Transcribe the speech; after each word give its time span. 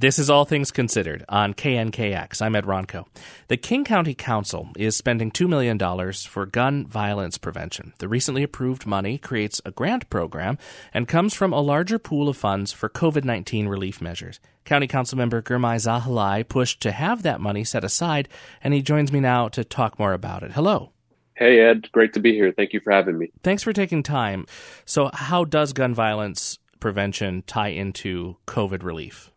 This 0.00 0.20
is 0.20 0.30
All 0.30 0.44
Things 0.44 0.70
Considered 0.70 1.24
on 1.28 1.54
KNKX. 1.54 2.40
I'm 2.40 2.54
Ed 2.54 2.66
Ronco. 2.66 3.06
The 3.48 3.56
King 3.56 3.82
County 3.82 4.14
Council 4.14 4.68
is 4.76 4.96
spending 4.96 5.32
$2 5.32 5.48
million 5.48 5.76
for 6.12 6.46
gun 6.46 6.86
violence 6.86 7.36
prevention. 7.36 7.94
The 7.98 8.06
recently 8.06 8.44
approved 8.44 8.86
money 8.86 9.18
creates 9.18 9.60
a 9.64 9.72
grant 9.72 10.08
program 10.08 10.56
and 10.94 11.08
comes 11.08 11.34
from 11.34 11.52
a 11.52 11.60
larger 11.60 11.98
pool 11.98 12.28
of 12.28 12.36
funds 12.36 12.70
for 12.70 12.88
COVID 12.88 13.24
19 13.24 13.66
relief 13.66 14.00
measures. 14.00 14.38
County 14.64 14.86
Council 14.86 15.18
member 15.18 15.42
Girmay 15.42 15.74
Zahilay 15.80 16.48
pushed 16.48 16.80
to 16.82 16.92
have 16.92 17.24
that 17.24 17.40
money 17.40 17.64
set 17.64 17.82
aside, 17.82 18.28
and 18.62 18.72
he 18.72 18.82
joins 18.82 19.10
me 19.10 19.18
now 19.18 19.48
to 19.48 19.64
talk 19.64 19.98
more 19.98 20.12
about 20.12 20.44
it. 20.44 20.52
Hello. 20.52 20.92
Hey, 21.34 21.58
Ed. 21.58 21.90
Great 21.90 22.12
to 22.12 22.20
be 22.20 22.34
here. 22.34 22.52
Thank 22.52 22.72
you 22.72 22.78
for 22.78 22.92
having 22.92 23.18
me. 23.18 23.32
Thanks 23.42 23.64
for 23.64 23.72
taking 23.72 24.04
time. 24.04 24.46
So, 24.84 25.10
how 25.12 25.42
does 25.42 25.72
gun 25.72 25.92
violence 25.92 26.60
prevention 26.78 27.42
tie 27.48 27.70
into 27.70 28.36
COVID 28.46 28.84
relief? 28.84 29.32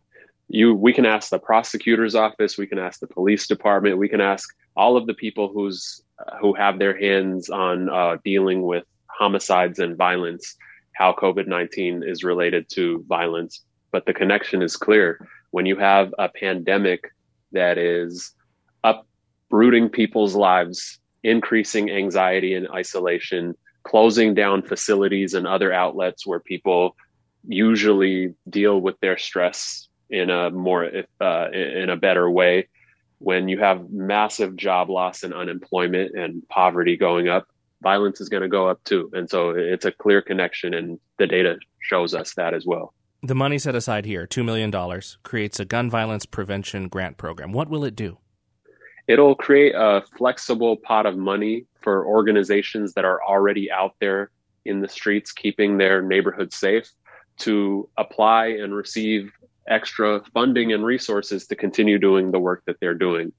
You 0.52 0.74
we 0.74 0.92
can 0.92 1.06
ask 1.06 1.30
the 1.30 1.38
prosecutor's 1.38 2.14
office 2.14 2.58
we 2.58 2.66
can 2.66 2.78
ask 2.78 3.00
the 3.00 3.06
police 3.06 3.46
department 3.46 3.98
we 3.98 4.08
can 4.08 4.20
ask 4.20 4.54
all 4.76 4.96
of 4.96 5.06
the 5.06 5.14
people 5.14 5.50
who's 5.52 6.02
uh, 6.18 6.36
who 6.40 6.52
have 6.54 6.78
their 6.78 6.96
hands 6.98 7.48
on 7.48 7.88
uh, 7.88 8.16
dealing 8.24 8.62
with 8.62 8.84
homicides 9.06 9.78
and 9.78 9.96
violence 9.96 10.56
how 10.94 11.12
covid-19 11.12 12.08
is 12.08 12.22
related 12.22 12.68
to 12.70 13.04
violence. 13.08 13.62
But 13.90 14.06
the 14.06 14.14
connection 14.14 14.62
is 14.62 14.76
clear. 14.76 15.28
When 15.50 15.66
you 15.66 15.76
have 15.76 16.14
a 16.18 16.28
pandemic 16.28 17.10
that 17.52 17.76
is 17.78 18.34
uprooting 18.84 19.90
people's 19.90 20.34
lives 20.34 20.98
increasing 21.22 21.90
anxiety 21.90 22.54
and 22.54 22.68
isolation 22.70 23.54
closing 23.84 24.34
down 24.34 24.62
facilities 24.62 25.34
and 25.34 25.46
other 25.46 25.72
outlets 25.72 26.26
where 26.26 26.40
people 26.40 26.96
usually 27.46 28.34
deal 28.48 28.80
with 28.80 28.98
their 29.00 29.18
stress 29.18 29.88
in 30.12 30.30
a 30.30 30.50
more 30.50 30.88
uh, 31.20 31.50
in 31.50 31.90
a 31.90 31.96
better 31.96 32.30
way. 32.30 32.68
When 33.18 33.48
you 33.48 33.58
have 33.60 33.90
massive 33.90 34.56
job 34.56 34.90
loss 34.90 35.22
and 35.22 35.32
unemployment 35.32 36.16
and 36.16 36.46
poverty 36.48 36.96
going 36.96 37.28
up 37.28 37.46
violence 37.82 38.20
is 38.20 38.28
going 38.28 38.42
to 38.42 38.48
go 38.48 38.68
up 38.68 38.82
too. 38.84 39.10
And 39.12 39.28
so 39.28 39.50
it's 39.50 39.84
a 39.84 39.92
clear 39.92 40.22
connection 40.22 40.72
and 40.72 40.98
the 41.18 41.26
data 41.26 41.58
shows 41.80 42.14
us 42.14 42.34
that 42.34 42.54
as 42.54 42.64
well. 42.64 42.94
The 43.22 43.34
money 43.34 43.58
set 43.58 43.74
aside 43.74 44.06
here 44.06 44.26
$2 44.26 44.44
million 44.44 44.72
creates 45.22 45.60
a 45.60 45.64
gun 45.64 45.90
violence 45.90 46.24
prevention 46.24 46.88
grant 46.88 47.18
program. 47.18 47.52
What 47.52 47.68
will 47.68 47.84
it 47.84 47.94
do? 47.94 48.18
It'll 49.08 49.34
create 49.34 49.74
a 49.74 50.02
flexible 50.16 50.76
pot 50.76 51.06
of 51.06 51.16
money 51.16 51.66
for 51.82 52.06
organizations 52.06 52.94
that 52.94 53.04
are 53.04 53.22
already 53.22 53.70
out 53.70 53.94
there 54.00 54.30
in 54.64 54.80
the 54.80 54.88
streets 54.88 55.32
keeping 55.32 55.76
their 55.76 56.00
neighborhoods 56.02 56.56
safe 56.56 56.88
to 57.38 57.88
apply 57.98 58.46
and 58.46 58.74
receive 58.74 59.32
extra 59.68 60.22
funding 60.34 60.72
and 60.72 60.84
resources 60.84 61.46
to 61.46 61.56
continue 61.56 61.98
doing 61.98 62.30
the 62.30 62.38
work 62.38 62.62
that 62.66 62.76
they're 62.80 62.94
doing. 62.94 63.32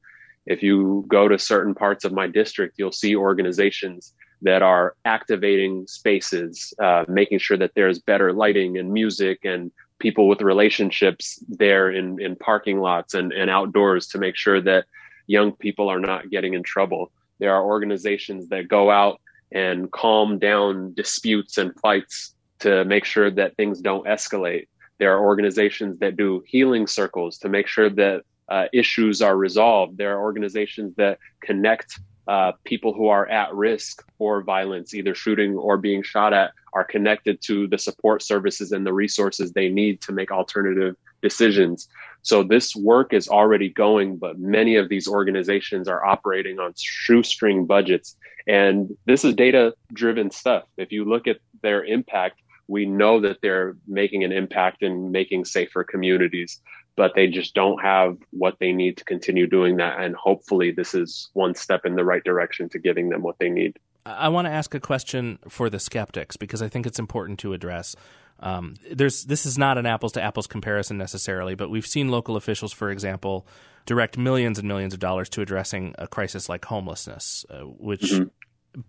If 0.46 0.62
you 0.62 1.06
go 1.08 1.28
to 1.28 1.40
certain 1.40 1.74
parts 1.74 2.04
of 2.06 2.12
my 2.12 2.28
district, 2.28 2.76
you'll 2.78 2.92
see 2.92 3.16
organizations 3.16 4.14
that 4.42 4.62
are 4.62 4.96
activating 5.06 5.88
spaces, 5.88 6.74
uh, 6.82 7.06
making 7.08 7.40
sure 7.40 7.58
that 7.58 7.72
there's 7.76 8.00
better 8.00 8.34
lighting 8.34 8.78
and 8.78 8.92
music 8.92 9.40
and 9.46 9.72
people 10.00 10.28
with 10.28 10.42
relationships 10.42 11.42
there 11.48 11.90
in, 11.90 12.22
in 12.22 12.36
parking 12.36 12.80
lots 12.80 13.14
and, 13.14 13.32
and 13.32 13.50
outdoors 13.50 14.08
to 14.08 14.18
make 14.18 14.36
sure 14.36 14.60
that 14.60 14.86
young 15.28 15.54
people 15.54 15.88
are 15.88 16.00
not 16.00 16.30
getting 16.30 16.54
in 16.54 16.64
trouble. 16.64 17.12
There 17.40 17.54
are 17.56 17.64
organizations 17.64 18.50
that 18.50 18.68
go 18.68 18.92
out 18.92 19.22
and 19.54 19.90
calm 19.92 20.40
down 20.40 20.94
disputes 20.94 21.58
and 21.58 21.74
fights 21.80 22.36
to 22.60 22.84
make 22.86 23.06
sure 23.06 23.32
that 23.32 23.56
things 23.56 23.80
don't 23.80 24.06
escalate. 24.08 24.68
There 25.04 25.14
are 25.18 25.26
organizations 25.26 26.00
that 26.00 26.16
do 26.16 26.42
healing 26.48 26.88
circles 26.88 27.38
to 27.40 27.50
make 27.50 27.68
sure 27.68 27.90
that 27.90 28.22
uh, 28.48 28.68
issues 28.72 29.22
are 29.22 29.36
resolved. 29.36 29.98
There 29.98 30.16
are 30.16 30.24
organizations 30.24 30.96
that 30.96 31.20
connect 31.42 32.00
uh, 32.30 32.54
people 32.64 32.94
who 32.94 33.10
are 33.10 33.28
at 33.28 33.54
risk 33.54 34.02
for 34.18 34.44
violence, 34.44 34.94
either 34.94 35.14
shooting 35.14 35.58
or 35.58 35.76
being 35.76 36.04
shot 36.04 36.32
at, 36.32 36.52
are 36.72 36.86
connected 36.86 37.42
to 37.42 37.68
the 37.68 37.78
support 37.78 38.24
services 38.24 38.72
and 38.72 38.86
the 38.86 38.94
resources 38.94 39.52
they 39.52 39.68
need 39.68 40.00
to 40.04 40.14
make 40.14 40.32
alternative 40.32 40.96
decisions. 41.22 41.90
So 42.22 42.42
this 42.42 42.74
work 42.74 43.12
is 43.12 43.28
already 43.28 43.68
going, 43.68 44.16
but 44.16 44.40
many 44.40 44.78
of 44.78 44.88
these 44.88 45.06
organizations 45.06 45.90
are 45.90 46.06
operating 46.06 46.60
on 46.60 46.72
shoestring 46.78 47.66
budgets. 47.66 48.16
And 48.48 48.96
this 49.06 49.26
is 49.26 49.34
data 49.36 49.74
driven 49.92 50.32
stuff. 50.32 50.64
If 50.78 50.94
you 50.94 51.04
look 51.04 51.28
at 51.28 51.40
their 51.62 51.84
impact, 51.84 52.40
we 52.68 52.86
know 52.86 53.20
that 53.22 53.38
they're 53.42 53.76
making 53.88 54.24
an 54.24 54.32
impact 54.32 54.84
in 54.84 55.12
making 55.12 55.46
safer 55.46 55.84
communities 55.84 56.62
but 56.96 57.14
they 57.16 57.28
just 57.28 57.54
don't 57.54 57.82
have 57.82 58.18
what 58.32 58.58
they 58.60 58.72
need 58.72 58.98
to 58.98 59.04
continue 59.06 59.48
doing 59.48 59.78
that. 59.78 60.00
And 60.00 60.16
hopefully 60.16 60.72
this 60.72 60.94
is 60.94 61.30
one 61.34 61.56
step 61.56 61.86
in 61.86 61.96
the 61.96 62.06
right 62.06 62.24
direction 62.24 62.70
to 62.70 62.80
giving 62.80 63.10
them 63.10 63.24
what 63.24 63.38
they 63.40 63.50
need. 63.50 63.78
I 64.06 64.30
want 64.30 64.48
to 64.48 64.52
ask 64.52 64.76
a 64.76 64.80
question 64.80 65.40
for 65.48 65.70
the 65.70 65.80
skeptics 65.80 66.36
because 66.36 66.62
i 66.62 66.68
think 66.68 66.86
it's 66.86 67.00
important 67.00 67.40
to 67.40 67.54
address. 67.54 67.96
Um, 68.40 68.76
there's 68.92 69.24
this 69.24 69.46
is 69.46 69.58
not 69.58 69.78
an 69.78 69.86
apples 69.86 70.12
to 70.14 70.22
apples 70.22 70.48
comparison 70.48 70.98
necessarily, 70.98 71.56
but 71.56 71.70
we've 71.70 71.88
seen 71.88 72.10
local 72.10 72.36
officials, 72.36 72.74
for 72.74 72.92
example, 72.92 73.48
direct 73.86 74.18
millions 74.18 74.60
and 74.60 74.68
millions 74.68 74.94
of 74.94 75.00
dollars 75.00 75.30
to 75.30 75.42
addressing 75.42 75.96
a 75.98 76.08
crisis 76.08 76.50
like 76.50 76.66
homelessness, 76.66 77.46
uh, 77.50 77.60
which 77.62 78.02
mm-hmm 78.02 78.24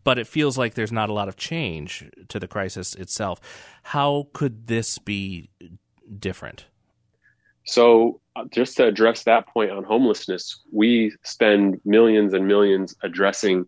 but 0.05 0.19
it 0.19 0.27
feels 0.27 0.57
like 0.57 0.75
there's 0.75 0.93
not 0.93 1.09
a 1.11 1.13
lot 1.13 1.29
of 1.29 1.37
change 1.37 2.11
to 2.29 2.41
the 2.41 2.49
crisis 2.49 2.95
itself. 2.95 3.41
How 3.85 4.29
could 4.33 4.67
this 4.67 4.99
be 4.99 5.51
different? 6.19 6.67
So, 7.65 8.21
uh, 8.37 8.45
just 8.51 8.77
to 8.77 8.87
address 8.87 9.25
that 9.25 9.47
point 9.47 9.71
on 9.71 9.85
homelessness, 9.85 10.63
we 10.73 11.13
spend 11.23 11.81
millions 11.85 12.35
and 12.35 12.47
millions 12.47 12.95
addressing 13.03 13.67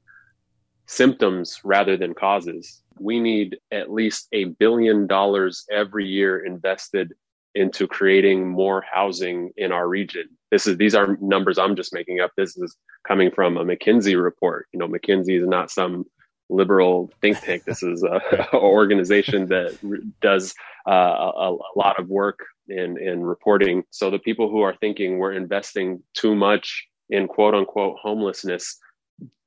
symptoms 0.86 1.60
rather 1.64 1.96
than 1.96 2.14
causes. 2.14 2.82
We 2.98 3.20
need 3.20 3.58
at 3.70 3.92
least 3.92 4.28
a 4.32 4.44
billion 4.44 5.06
dollars 5.06 5.66
every 5.70 6.06
year 6.06 6.44
invested 6.44 7.14
into 7.56 7.88
creating 7.88 8.46
more 8.46 8.84
housing 8.92 9.50
in 9.56 9.72
our 9.72 9.88
region. 9.88 10.28
This 10.50 10.66
is 10.66 10.76
these 10.76 10.94
are 10.94 11.16
numbers 11.20 11.58
I'm 11.58 11.74
just 11.74 11.92
making 11.92 12.20
up. 12.20 12.30
This 12.36 12.56
is 12.56 12.76
coming 13.08 13.30
from 13.30 13.56
a 13.56 13.64
McKinsey 13.64 14.22
report. 14.22 14.66
You 14.72 14.78
know, 14.78 14.86
McKinsey 14.86 15.40
is 15.40 15.48
not 15.48 15.70
some 15.70 16.04
liberal 16.48 17.10
think 17.20 17.40
tank. 17.40 17.64
This 17.64 17.82
is 17.82 18.04
a, 18.04 18.20
a 18.52 18.56
organization 18.60 19.46
that 19.48 19.76
does 20.20 20.54
uh, 20.88 20.92
a, 20.92 21.50
a, 21.50 21.56
lot 21.74 21.98
of 21.98 22.08
work 22.08 22.38
in 22.68 22.98
in 22.98 23.22
reporting. 23.22 23.82
So 23.90 24.10
the 24.10 24.18
people 24.18 24.50
who 24.50 24.60
are 24.60 24.76
thinking 24.80 25.18
we're 25.18 25.32
investing 25.32 26.02
too 26.14 26.34
much 26.34 26.86
in 27.08 27.26
quote 27.26 27.54
unquote 27.54 27.96
homelessness 28.00 28.78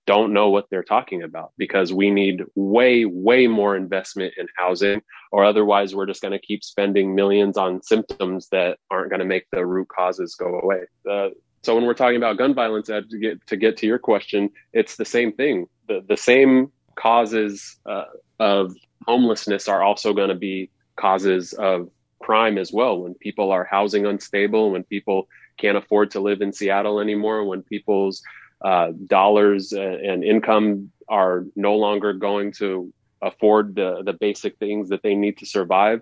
don't 0.09 0.33
know 0.33 0.49
what 0.49 0.65
they're 0.71 0.91
talking 0.95 1.21
about 1.21 1.51
because 1.55 1.93
we 1.93 2.09
need 2.09 2.43
way, 2.55 3.05
way 3.05 3.45
more 3.45 3.75
investment 3.75 4.33
in 4.37 4.47
housing, 4.57 5.03
or 5.31 5.45
otherwise 5.45 5.93
we're 5.93 6.07
just 6.07 6.23
going 6.23 6.31
to 6.31 6.39
keep 6.39 6.63
spending 6.63 7.13
millions 7.13 7.57
on 7.57 7.79
symptoms 7.83 8.47
that 8.51 8.79
aren't 8.89 9.11
going 9.11 9.19
to 9.19 9.31
make 9.33 9.45
the 9.51 9.63
root 9.63 9.87
causes 9.87 10.33
go 10.33 10.59
away. 10.63 10.81
Uh, 11.07 11.29
so 11.61 11.75
when 11.75 11.85
we're 11.85 11.93
talking 11.93 12.17
about 12.17 12.39
gun 12.39 12.55
violence, 12.55 12.87
to 12.87 13.03
get 13.21 13.45
to 13.45 13.55
get 13.55 13.77
to 13.77 13.85
your 13.85 13.99
question, 13.99 14.49
it's 14.73 14.95
the 14.95 15.05
same 15.05 15.31
thing. 15.31 15.67
The 15.87 16.03
the 16.07 16.17
same 16.17 16.71
causes 16.95 17.77
uh, 17.85 18.05
of 18.39 18.73
homelessness 19.05 19.67
are 19.67 19.83
also 19.83 20.11
going 20.11 20.29
to 20.29 20.41
be 20.49 20.71
causes 20.95 21.53
of 21.53 21.87
crime 22.19 22.57
as 22.57 22.73
well. 22.73 23.03
When 23.03 23.13
people 23.13 23.51
are 23.51 23.63
housing 23.63 24.07
unstable, 24.07 24.71
when 24.71 24.85
people 24.85 25.27
can't 25.59 25.77
afford 25.77 26.09
to 26.11 26.19
live 26.19 26.41
in 26.41 26.51
Seattle 26.51 26.99
anymore, 26.99 27.43
when 27.43 27.61
people's 27.61 28.23
uh, 28.61 28.91
dollars 29.07 29.71
and 29.73 30.23
income 30.23 30.91
are 31.07 31.45
no 31.55 31.75
longer 31.75 32.13
going 32.13 32.51
to 32.51 32.93
afford 33.21 33.75
the, 33.75 34.03
the 34.03 34.13
basic 34.13 34.57
things 34.57 34.89
that 34.89 35.03
they 35.03 35.15
need 35.15 35.37
to 35.37 35.45
survive, 35.45 36.01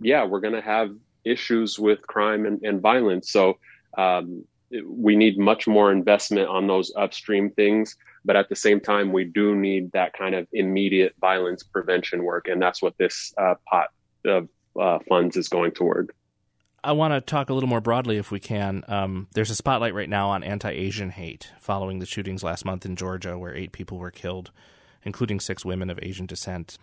yeah, 0.00 0.24
we're 0.24 0.40
going 0.40 0.54
to 0.54 0.60
have 0.60 0.90
issues 1.24 1.78
with 1.78 2.06
crime 2.06 2.46
and, 2.46 2.62
and 2.62 2.80
violence. 2.80 3.30
So 3.30 3.58
um, 3.96 4.44
we 4.86 5.16
need 5.16 5.38
much 5.38 5.66
more 5.66 5.92
investment 5.92 6.48
on 6.48 6.66
those 6.66 6.92
upstream 6.96 7.50
things. 7.50 7.96
But 8.24 8.36
at 8.36 8.48
the 8.48 8.56
same 8.56 8.80
time, 8.80 9.12
we 9.12 9.24
do 9.24 9.54
need 9.54 9.92
that 9.92 10.14
kind 10.14 10.34
of 10.34 10.48
immediate 10.52 11.14
violence 11.20 11.62
prevention 11.62 12.24
work. 12.24 12.48
And 12.48 12.60
that's 12.60 12.80
what 12.80 12.96
this 12.96 13.34
uh, 13.36 13.54
pot 13.68 13.88
of 14.24 14.48
uh, 14.80 14.98
funds 15.08 15.36
is 15.36 15.48
going 15.48 15.72
toward. 15.72 16.10
I 16.84 16.92
want 16.92 17.14
to 17.14 17.20
talk 17.22 17.48
a 17.48 17.54
little 17.54 17.68
more 17.68 17.80
broadly, 17.80 18.18
if 18.18 18.30
we 18.30 18.38
can. 18.38 18.84
Um, 18.88 19.26
there's 19.32 19.48
a 19.48 19.56
spotlight 19.56 19.94
right 19.94 20.08
now 20.08 20.28
on 20.28 20.44
anti 20.44 20.70
Asian 20.70 21.08
hate 21.08 21.50
following 21.58 21.98
the 21.98 22.06
shootings 22.06 22.44
last 22.44 22.66
month 22.66 22.84
in 22.84 22.94
Georgia, 22.94 23.38
where 23.38 23.56
eight 23.56 23.72
people 23.72 23.96
were 23.96 24.10
killed, 24.10 24.50
including 25.02 25.40
six 25.40 25.64
women 25.64 25.88
of 25.88 25.98
Asian 26.02 26.26
descent. 26.26 26.76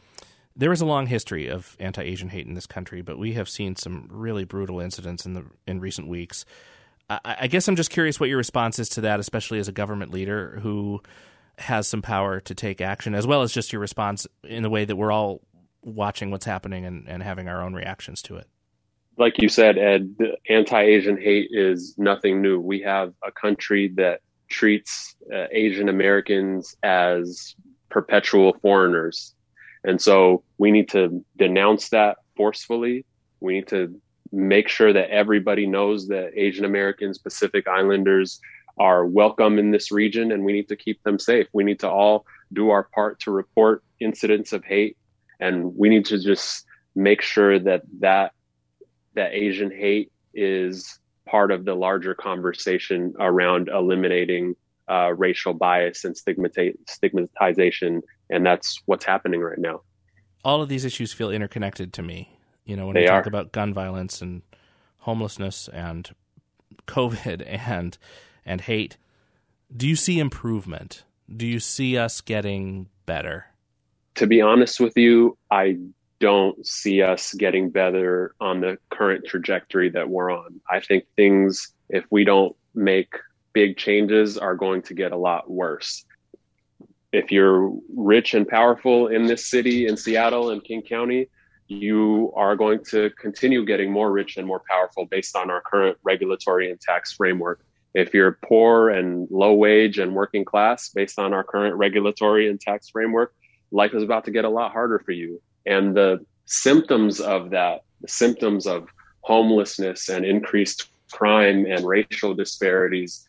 There 0.55 0.71
is 0.71 0.81
a 0.81 0.87
long 0.87 1.05
history 1.05 1.47
of 1.47 1.77
anti 1.79 2.01
Asian 2.01 2.29
hate 2.29 2.47
in 2.47 2.55
this 2.55 2.65
country, 2.65 3.03
but 3.03 3.19
we 3.19 3.33
have 3.33 3.47
seen 3.47 3.75
some 3.75 4.07
really 4.09 4.43
brutal 4.43 4.79
incidents 4.79 5.27
in 5.27 5.35
the 5.35 5.45
in 5.67 5.79
recent 5.79 6.07
weeks. 6.07 6.45
I, 7.07 7.19
I 7.41 7.47
guess 7.47 7.67
I'm 7.67 7.75
just 7.75 7.91
curious 7.91 8.19
what 8.19 8.29
your 8.29 8.39
response 8.39 8.79
is 8.79 8.89
to 8.89 9.01
that, 9.01 9.19
especially 9.19 9.59
as 9.59 9.67
a 9.67 9.71
government 9.71 10.11
leader 10.11 10.59
who 10.63 11.03
has 11.59 11.87
some 11.87 12.01
power 12.01 12.39
to 12.39 12.55
take 12.55 12.81
action, 12.81 13.13
as 13.13 13.27
well 13.27 13.43
as 13.43 13.53
just 13.53 13.71
your 13.71 13.79
response 13.79 14.25
in 14.43 14.63
the 14.63 14.69
way 14.69 14.83
that 14.83 14.95
we're 14.95 15.11
all 15.11 15.41
watching 15.83 16.31
what's 16.31 16.45
happening 16.45 16.85
and, 16.85 17.07
and 17.07 17.21
having 17.21 17.47
our 17.47 17.61
own 17.61 17.75
reactions 17.75 18.23
to 18.23 18.37
it. 18.37 18.47
Like 19.17 19.41
you 19.41 19.49
said, 19.49 19.77
Ed, 19.77 20.15
anti-Asian 20.49 21.17
hate 21.17 21.49
is 21.51 21.95
nothing 21.97 22.41
new. 22.41 22.59
We 22.59 22.81
have 22.81 23.13
a 23.25 23.31
country 23.31 23.91
that 23.95 24.21
treats 24.49 25.15
uh, 25.33 25.45
Asian 25.51 25.89
Americans 25.89 26.75
as 26.83 27.55
perpetual 27.89 28.57
foreigners. 28.61 29.33
And 29.83 30.01
so 30.01 30.43
we 30.57 30.71
need 30.71 30.89
to 30.89 31.23
denounce 31.37 31.89
that 31.89 32.17
forcefully. 32.35 33.05
We 33.39 33.55
need 33.55 33.67
to 33.67 33.99
make 34.31 34.69
sure 34.69 34.93
that 34.93 35.09
everybody 35.09 35.65
knows 35.67 36.07
that 36.07 36.31
Asian 36.35 36.65
Americans, 36.65 37.17
Pacific 37.17 37.67
Islanders 37.67 38.39
are 38.77 39.05
welcome 39.05 39.59
in 39.59 39.71
this 39.71 39.91
region 39.91 40.31
and 40.31 40.45
we 40.45 40.53
need 40.53 40.69
to 40.69 40.75
keep 40.75 41.03
them 41.03 41.19
safe. 41.19 41.47
We 41.53 41.63
need 41.63 41.79
to 41.81 41.89
all 41.89 42.25
do 42.53 42.69
our 42.69 42.83
part 42.83 43.19
to 43.21 43.31
report 43.31 43.83
incidents 43.99 44.53
of 44.53 44.63
hate 44.63 44.97
and 45.39 45.75
we 45.75 45.89
need 45.89 46.05
to 46.05 46.19
just 46.19 46.65
make 46.95 47.21
sure 47.21 47.59
that 47.59 47.81
that 47.99 48.33
that 49.15 49.33
Asian 49.33 49.71
hate 49.71 50.11
is 50.33 50.99
part 51.25 51.51
of 51.51 51.65
the 51.65 51.75
larger 51.75 52.13
conversation 52.13 53.13
around 53.19 53.69
eliminating 53.69 54.55
uh, 54.89 55.13
racial 55.15 55.53
bias 55.53 56.03
and 56.03 56.15
stigmata- 56.15 56.73
stigmatization, 56.87 58.01
and 58.29 58.45
that's 58.45 58.81
what's 58.85 59.05
happening 59.05 59.41
right 59.41 59.57
now. 59.57 59.81
All 60.43 60.61
of 60.61 60.69
these 60.69 60.85
issues 60.85 61.13
feel 61.13 61.31
interconnected 61.31 61.93
to 61.93 62.01
me. 62.01 62.37
You 62.65 62.75
know, 62.75 62.87
when 62.87 62.95
they 62.95 63.01
we 63.01 63.07
talk 63.07 63.25
are. 63.25 63.29
about 63.29 63.51
gun 63.51 63.73
violence 63.73 64.21
and 64.21 64.41
homelessness 64.99 65.67
and 65.69 66.09
COVID 66.87 67.43
and 67.67 67.97
and 68.45 68.61
hate, 68.61 68.97
do 69.75 69.87
you 69.87 69.95
see 69.95 70.19
improvement? 70.19 71.03
Do 71.33 71.47
you 71.47 71.59
see 71.59 71.97
us 71.97 72.19
getting 72.19 72.89
better? 73.05 73.45
To 74.15 74.27
be 74.27 74.41
honest 74.41 74.79
with 74.79 74.97
you, 74.97 75.37
I 75.49 75.77
don't 76.21 76.65
see 76.65 77.01
us 77.01 77.33
getting 77.33 77.71
better 77.71 78.35
on 78.39 78.61
the 78.61 78.77
current 78.91 79.25
trajectory 79.25 79.89
that 79.89 80.07
we're 80.07 80.31
on. 80.31 80.61
I 80.69 80.79
think 80.79 81.05
things, 81.15 81.73
if 81.89 82.05
we 82.11 82.23
don't 82.23 82.55
make 82.75 83.13
big 83.53 83.75
changes, 83.75 84.37
are 84.37 84.55
going 84.55 84.83
to 84.83 84.93
get 84.93 85.11
a 85.11 85.17
lot 85.17 85.49
worse. 85.49 86.05
If 87.11 87.31
you're 87.31 87.73
rich 87.93 88.35
and 88.35 88.47
powerful 88.47 89.07
in 89.07 89.25
this 89.25 89.47
city, 89.47 89.87
in 89.87 89.97
Seattle 89.97 90.51
and 90.51 90.63
King 90.63 90.83
County, 90.83 91.27
you 91.67 92.31
are 92.35 92.55
going 92.55 92.83
to 92.91 93.09
continue 93.19 93.65
getting 93.65 93.91
more 93.91 94.11
rich 94.11 94.37
and 94.37 94.45
more 94.45 94.61
powerful 94.69 95.05
based 95.05 95.35
on 95.35 95.49
our 95.49 95.61
current 95.61 95.97
regulatory 96.03 96.69
and 96.69 96.79
tax 96.79 97.13
framework. 97.13 97.65
If 97.95 98.13
you're 98.13 98.37
poor 98.45 98.89
and 98.89 99.27
low 99.31 99.53
wage 99.53 99.97
and 99.97 100.13
working 100.13 100.45
class, 100.45 100.89
based 100.89 101.17
on 101.17 101.33
our 101.33 101.43
current 101.43 101.75
regulatory 101.75 102.47
and 102.47 102.61
tax 102.61 102.89
framework, 102.89 103.33
life 103.71 103.95
is 103.95 104.03
about 104.03 104.25
to 104.25 104.31
get 104.31 104.45
a 104.45 104.49
lot 104.49 104.71
harder 104.71 104.99
for 104.99 105.11
you 105.11 105.41
and 105.65 105.95
the 105.95 106.25
symptoms 106.45 107.19
of 107.19 107.51
that, 107.51 107.83
the 108.01 108.07
symptoms 108.07 108.67
of 108.67 108.87
homelessness 109.21 110.09
and 110.09 110.25
increased 110.25 110.87
crime 111.11 111.65
and 111.65 111.85
racial 111.85 112.33
disparities, 112.33 113.27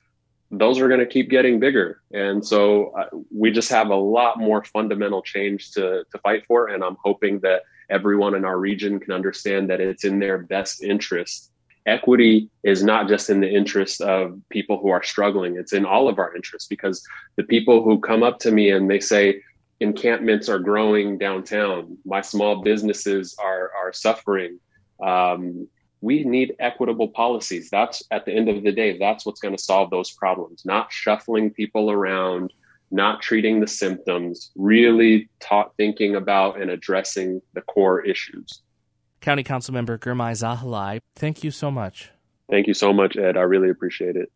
those 0.51 0.79
are 0.79 0.89
going 0.89 1.01
to 1.01 1.07
keep 1.07 1.31
getting 1.31 1.59
bigger. 1.59 2.03
And 2.13 2.45
so 2.45 2.91
uh, 2.91 3.09
we 3.35 3.51
just 3.51 3.71
have 3.71 3.89
a 3.89 3.97
lot 3.97 4.39
more 4.39 4.63
fundamental 4.65 5.23
change 5.23 5.73
to, 5.73 6.05
to 6.11 6.19
fight 6.19 6.45
for. 6.47 6.69
And 6.69 6.85
I'm 6.85 6.97
hoping 7.03 7.41
that 7.41 7.63
everyone 7.91 8.35
in 8.35 8.45
our 8.45 8.59
region 8.59 9.01
can 9.01 9.13
understand 9.13 9.71
that 9.71 9.81
it's 9.81 10.05
in 10.05 10.19
their 10.19 10.39
best 10.39 10.83
interest. 10.83 11.51
Equity 11.87 12.49
is 12.63 12.85
not 12.85 13.09
just 13.09 13.29
in 13.29 13.41
the 13.41 13.51
interest 13.51 14.01
of 14.03 14.41
people 14.51 14.79
who 14.79 14.89
are 14.89 15.03
struggling, 15.03 15.57
it's 15.57 15.73
in 15.73 15.85
all 15.85 16.09
of 16.09 16.19
our 16.19 16.35
interests 16.37 16.69
because 16.69 17.03
the 17.37 17.43
people 17.43 17.83
who 17.83 17.99
come 17.99 18.23
up 18.23 18.39
to 18.39 18.53
me 18.53 18.71
and 18.71 18.89
they 18.89 19.01
say, 19.01 19.43
encampments 19.83 20.49
are 20.49 20.59
growing 20.59 21.19
downtown. 21.19 21.99
My 22.05 22.21
small 22.21 22.63
businesses 22.63 23.37
are 23.39 23.71
are 23.77 23.93
suffering. 23.93 24.59
Um, 25.03 25.69
we 26.01 26.25
need 26.25 26.55
equitable 26.59 27.09
policies. 27.09 27.69
That's 27.71 28.03
at 28.11 28.25
the 28.27 28.33
end 28.33 28.49
of 28.49 28.63
the 28.65 28.73
day, 28.73 28.99
that's 28.99 29.25
what's 29.25 29.41
going 29.41 29.57
to 29.57 29.63
solve 29.63 29.91
those 29.91 30.11
problems. 30.11 30.65
Not 30.65 30.93
shuffling 30.93 31.51
people 31.51 31.91
around, 31.91 32.53
not 32.91 33.23
treating 33.23 33.61
the 33.61 33.69
symptoms, 33.69 34.51
really 34.57 35.31
taught 35.41 35.75
thinking 35.77 36.17
about 36.17 36.61
and 36.61 36.71
addressing 36.71 37.41
the 37.55 37.63
core 37.63 38.05
issues. 38.05 38.63
County 39.21 39.45
Council 39.45 39.73
Member 39.73 39.97
Girmay 39.97 40.33
Zahilay, 40.33 41.01
thank 41.15 41.45
you 41.45 41.53
so 41.53 41.71
much. 41.71 42.11
Thank 42.51 42.67
you 42.67 42.75
so 42.75 42.93
much, 42.93 43.17
Ed. 43.17 43.37
I 43.37 43.43
really 43.43 43.71
appreciate 43.71 44.17
it. 44.17 44.31